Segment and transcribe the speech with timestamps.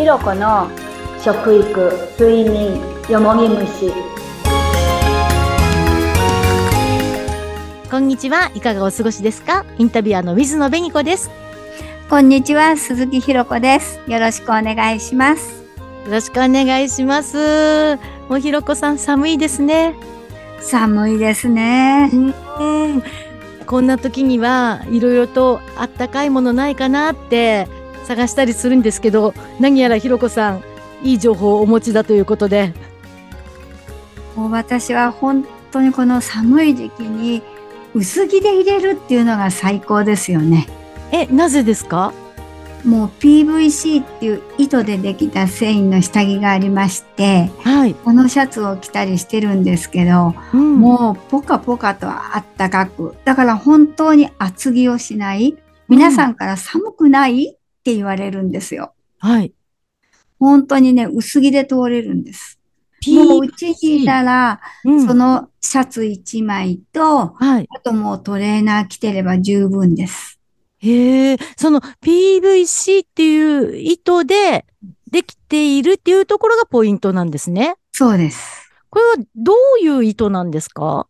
[0.00, 0.66] ひろこの
[1.22, 3.92] 食育睡眠よもぎ虫
[7.90, 8.50] こんにちは。
[8.54, 9.66] いかがお過ごしですか？
[9.76, 11.30] インタビュアーの水野紅子です。
[12.08, 14.00] こんにちは、鈴木ひろ子です。
[14.06, 15.64] よろしくお願いします。
[16.06, 17.96] よろしくお願いします。
[18.30, 19.94] もうひろこさん寒いですね。
[20.60, 22.10] 寒いですね。
[22.10, 23.02] うん。
[23.66, 27.68] こんな時にはいろいろとあったかいものないかなって
[28.10, 30.64] 探したりするんですけど、何やらひろこさん、
[31.04, 32.74] いい情報をお持ちだということで。
[34.34, 37.40] もう私は本当にこの寒い時期に
[37.94, 40.66] 薄着で入れるっていうのが最高ですよね。
[41.12, 42.12] え、なぜですか？
[42.84, 47.94] もう PVC っていう糸でできた繊維の下着がありまして、はい。
[47.94, 55.56] このシャツを着たりしてるんですけど、うん、もうポカポカとあったかく、だから本当に厚着をしない、
[55.88, 58.94] 皆さんから寒くないって言われるんですよ。
[59.18, 59.52] はい。
[60.38, 62.58] 本当にね、薄着で通れるんです。
[63.08, 67.68] もううちにいたら、うんそのシャツ1枚と、はい。
[67.74, 70.38] あともうトレーナー着てれば十分です。
[70.78, 74.66] へえ、その PVC っていう糸で
[75.10, 77.76] できているっていうところがポイントなんですね。
[77.92, 78.70] そうです。
[78.90, 81.06] これはどういう糸なんですか？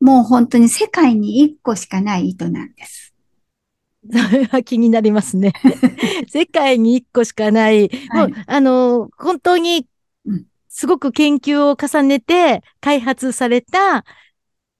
[0.00, 3.13] もう本当に世界に1個しかない糸なんです。
[4.10, 5.52] それは気になりますね。
[6.28, 7.88] 世界に一個しかない。
[8.10, 9.86] はいもう、あの、本当に
[10.26, 14.04] うん、すごく研究を重ねて開発された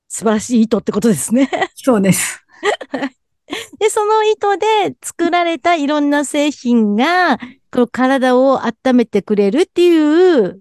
[0.09, 1.51] 素晴らしい糸ってことですね。
[1.75, 2.45] そうです。
[3.79, 4.67] で、その糸で
[5.03, 7.39] 作られたいろんな製品が、
[7.71, 10.61] この体を温めてくれるっていう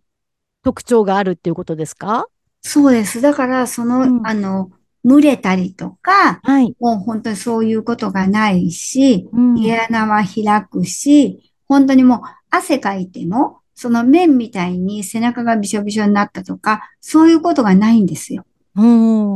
[0.63, 2.27] 特徴があるっていうことですか？
[2.61, 3.21] そうです。
[3.21, 4.71] だから、その、うんあの、
[5.05, 6.75] 蒸れたりとか、はい。
[6.79, 18.45] もう本当にそういうことがないし、うん毛穴は開くし、本当にもう汗かいても、その面みたいに背中がびしょびしょになったとか、そういうことがないんですよ。
[18.75, 18.85] う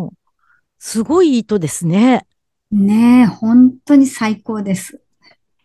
[0.05, 0.09] ん。
[0.79, 2.25] すごい糸ですね。
[2.71, 5.01] ねえ、本当に最高です。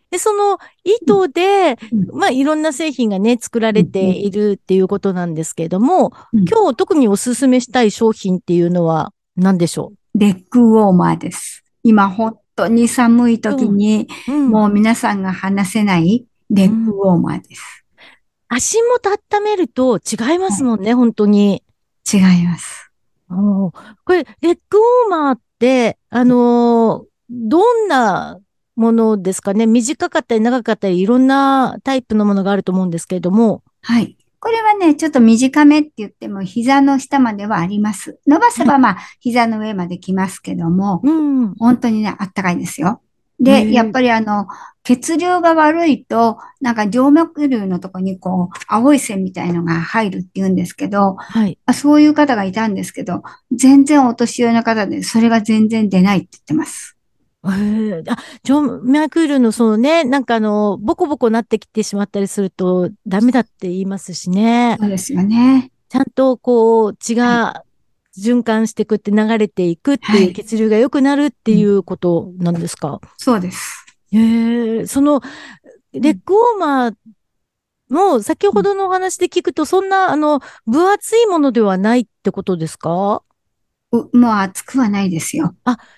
[0.09, 11.63] で、その糸で、うんまあ、いろんな製品がね、作られているっていうことなんですけれども、うん今日特にお勧めしたい商品っていうのは何でしょレッグウォーマーです。
[11.83, 17.85] 今本当に寒い時に、う、うんもう皆さんが話せないレッグウォーマーです。
[18.47, 21.63] 足元温めると違いますもんね、本当に。
[22.11, 22.91] 違います。
[23.27, 23.73] こ
[24.09, 28.37] れ、レッグウォーマーって、あのーどんな
[28.75, 29.65] ものですかね？
[29.65, 33.63] 短かったり長かったりいろんなタイプのものがあると思うんですけれども。
[33.81, 34.15] はい。
[34.43, 38.19] これはね、ちょっと短めって言っても膝の下まではあります。
[38.27, 41.55] 伸ばせばまあ膝の上まで来ますけども、うん。
[41.55, 43.01] 本当にね、あったかいですよ。
[43.39, 44.47] へで、えやっぱりあの、
[44.83, 51.57] 血流が悪いと、なんか静脈瘤のとこにこう、青い線みたいのが入るって言うんですけど、はい。
[51.65, 53.23] あそういう方がいたんですけど、
[53.53, 56.97] 全然お年寄りの方で、それが全然出ないって言ってます。
[57.51, 64.77] へえあ、静脈瘤のそのね、なんかあの、ボコボコなってきてしまったりするとダメだって言いますしね。
[64.79, 65.71] そうですよね。
[65.89, 67.63] ちゃんとこう、血が
[68.17, 70.33] 循環していくって流れていくっていう、はい。
[70.33, 73.85] 血流が良くなるっていうことなんですか、そうです。
[74.11, 75.21] へえ、その、
[75.91, 76.95] レッグウォーマー
[77.89, 83.21] も先ほどのお話で聞くと、そんな、あの、分厚いものではないってことですか？
[83.93, 85.55] うもう熱くはないですよ。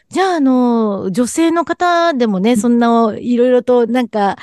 [0.09, 4.37] じゃあ、あの、女性の方でもね、そんな、いろいろとなんか、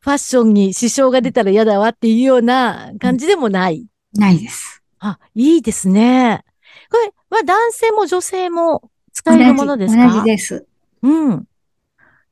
[0.00, 3.86] ファッションに支障が出たら嫌だわっていうような感じでもない。
[4.14, 4.82] ないです。
[4.98, 6.44] あ、いいですね。
[6.90, 10.08] これは男性も女性も使えるものですか？
[10.08, 10.64] 同じです。
[11.02, 11.44] うん。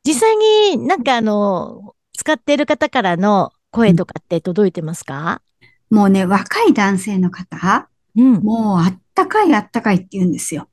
[0.05, 5.43] 実際になんかあの、使っている方からの声とかって届いてますか？
[5.91, 8.35] もうね、若い男性の方、うん。
[8.35, 10.69] もうあったかいあったかいって言うんですよ。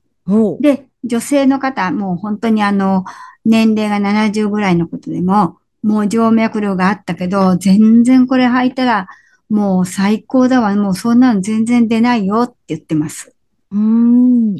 [0.59, 3.06] で、女性の方、もう本当にあの、
[3.46, 9.08] 年齢が70ぐらいのことでも、もう静脈瘤があったけど、全然これ履いたら、
[9.49, 10.76] もう最高だわ。
[10.76, 13.35] もうそんなの全然出ないよって言ってます。
[13.72, 14.55] うーん。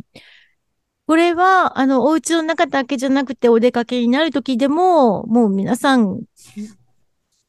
[1.08, 6.22] これは、あの、お家の中だけじゃなくて、お出かけになるときでも、もう皆さん、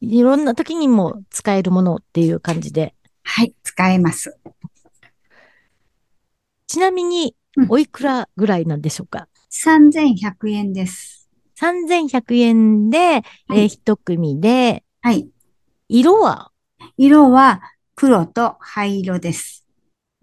[0.00, 2.94] いろんな時にも使えるものっていう感じで。
[3.24, 4.36] はい、使えます。
[6.72, 11.28] ちなみにうん、おいくらぐらいなんでしょうか？3100円です。
[11.60, 15.28] ?3100 円で、えはいー一組で、はい。
[15.90, 16.50] 色は？
[16.96, 17.60] 色は
[17.94, 19.66] 黒と灰色です。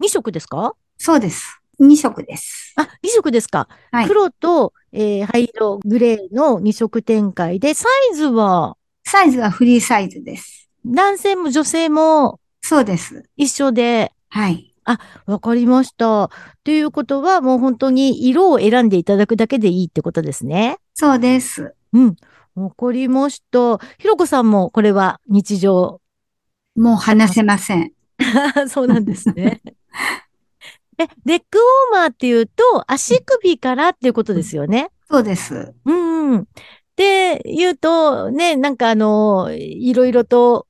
[0.02, 0.74] 2色ですか？
[0.98, 1.60] そうです。
[1.78, 2.72] 2色です。
[2.74, 3.68] あ、2色ですか。
[3.92, 4.08] はい。
[4.08, 10.68] 黒と、えー灰色、グレーの2色展開で、サイズは、サイズはフリーサイズです。
[10.84, 13.22] 男性も女性もそうです。
[13.36, 14.69] 一緒で、はい。
[15.26, 16.30] わかりました。
[16.64, 20.78] ということは、もう本当に色を選んでいただくだけでいいってことですね。
[20.94, 21.74] そうです。
[21.92, 22.16] うん。
[22.54, 23.78] わかりました。
[23.98, 26.00] ひろこさんもこれは日常。
[26.76, 27.92] もう話せません。
[28.68, 29.62] そうなんですね。
[30.98, 34.90] え、レッグウォーマーっていうと、足首からっていうことですよね。
[35.10, 35.72] そうです。
[35.84, 36.48] うんうん。
[36.96, 40.66] で、言うと、ね、なんかあの、いろいろと、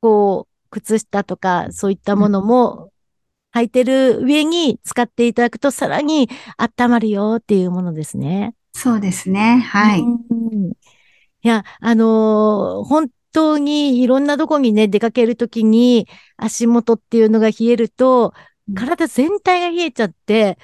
[0.00, 2.90] こう、靴下とか、そういったものも、
[3.54, 6.28] 履いてる上に使っていただくと、さらに
[6.58, 8.54] 温まるよっていうものですね。
[8.72, 9.58] そうですね。
[9.58, 10.00] はい。
[10.00, 10.72] うん
[11.42, 16.06] いや、あのー本当にいろんなとこにね、出かけるときに
[16.36, 18.32] 足元っていうのが冷えると
[18.68, 20.58] う、ん体全体が冷えちゃって、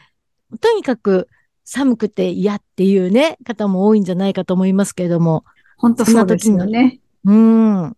[0.60, 1.28] とにかく
[1.64, 5.44] 寒くて嫌っていうね、方も多いんじゃないかと思いますけれども。
[5.76, 7.00] 本当そうですよね。
[7.24, 7.96] うん。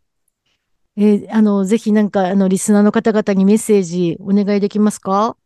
[0.97, 5.37] えーあの、ぜひなんか、あの、リスナーの方々にメッセージお願いできますか？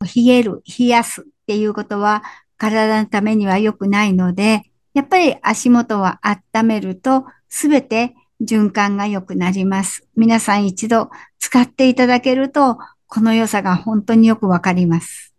[0.00, 2.22] 冷える、冷やすっていうことは
[2.56, 4.62] 体のためには良くないので、
[4.94, 10.06] やっぱり足元は温めるとすべて循環が良くなります。
[10.16, 15.34] 皆さん一度使っていただけると、この良さが本当によくわかります。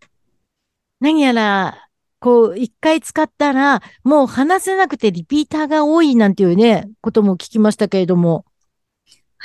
[1.00, 1.88] 何やら、
[2.20, 8.44] こう、一回使ったら、もう話せなくてリピーターが多いなんていうね、ことも聞きましたけれども。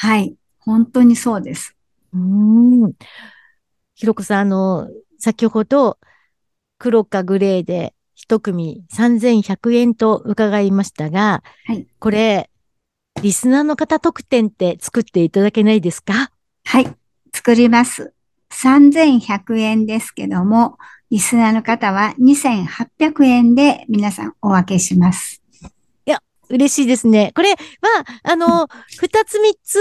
[0.01, 0.35] はい。
[0.57, 1.75] 本当にそうです。
[2.11, 2.19] うー
[2.87, 2.93] ん。
[3.93, 4.89] ひろこさん、あの、
[5.19, 5.99] 先ほど、
[6.79, 12.49] 黒かグレーで一組3100円と伺いましたが、はいこれ、
[13.21, 16.31] リスナーの方特典って作っていただけないですか？
[16.65, 16.91] はい。
[17.31, 18.15] 作ります。
[18.51, 20.79] 3100円ですけども、
[21.11, 25.40] リスナーの方は2800円で皆さんお分けします。
[26.51, 27.31] 嬉しいですね。
[27.35, 27.57] これは、
[28.23, 28.67] あの、
[28.99, 29.79] 二つ三つ、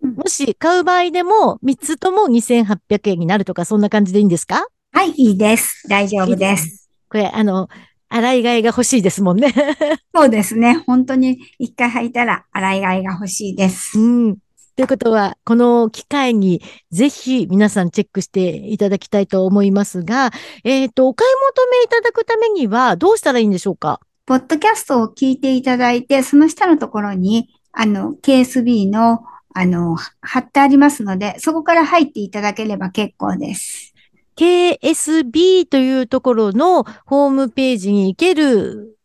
[0.00, 4.68] うんもし買う場合でも、三つとも2800円になるとか、そんな感じでいいんですか？
[4.92, 5.88] はい、いいです。
[5.88, 6.88] 大丈夫です。
[7.10, 7.68] これ、あの、
[8.08, 9.52] 洗い替えが欲しいですもんね。
[10.14, 10.84] そうですね。
[10.86, 13.98] 本当に一回履いたら洗い替えが欲しいです。
[13.98, 14.36] うん。
[14.76, 16.62] ということは、この機会に
[16.92, 20.30] ぜひ皆さんチェックしていただきたいと思いますが、
[20.62, 23.98] えっ、と、お買い求めいただくためにはどうしたらいいんでしょうか？
[24.28, 33.94] ポッドキャストを聞いていただいて、その下のところに、あの、KSB の、あの、貼ってありますので、そこから入っていただければ結構です。
[34.36, 38.98] KSB というところのホームページに行ける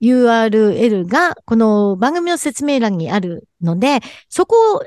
[0.00, 4.00] URL がこの番組の説明欄にあるので、
[4.30, 4.84] そこを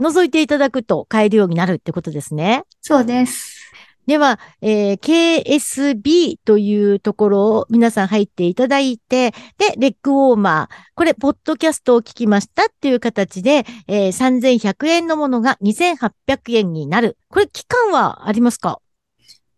[0.00, 2.62] 覗いていただくと買えるようになるってことですね。
[2.80, 3.55] そうです。
[4.06, 10.74] では、えー KSB というところを皆さん入っていただいて、で、レッグウォーマー。
[10.94, 17.18] これ、ポッドキャストを聞きましたっていう形で、えー3100円のものが2800円になる。
[17.30, 18.80] これ、期間はありますか？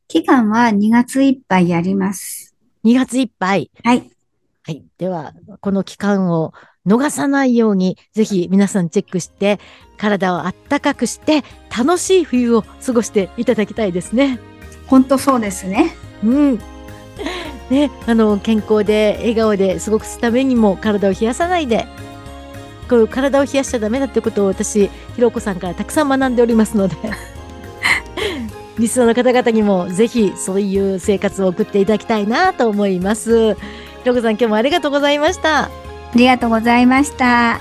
[0.09, 2.55] 期間は2月いっぱいやります。
[2.85, 3.71] ?2 月いっぱい。
[3.85, 4.11] はい。
[4.63, 4.85] はい。
[4.97, 6.53] では、この期間を
[6.87, 9.59] 逃さないように、ぜひ皆さんチェックして、
[9.97, 11.45] 体をあったかくして、
[11.77, 14.39] 楽しい冬を過ごしていただきたいですね。
[14.87, 15.95] 本当そうですね。
[16.25, 16.61] うん。
[17.71, 21.87] ね、あの、健康で笑顔で過ごすためにも体を冷やさないで、
[22.89, 26.97] こういう体を冷やしちゃダメだってことを私、ひろこさんからたくさん学んでおりますので、
[28.79, 33.55] リスナーの方々にもぜひそういう生活を送っていただきたいなと思います。
[33.55, 33.61] ひ
[34.05, 35.69] ろこさん今日もありがとうございました。
[36.15, 37.61] ありがとうございました。